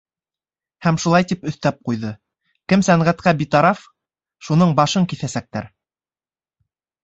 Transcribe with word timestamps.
Һәм 0.85 0.95
шулай 1.03 1.27
тип 1.31 1.45
өҫтәп 1.51 1.77
ҡуйҙы: 1.89 2.13
кем 2.73 2.85
сәнғәткә 2.89 3.35
битараф, 3.43 3.87
шунын 4.49 4.77
башын 4.83 5.09
киҫәсәктәр. 5.15 5.73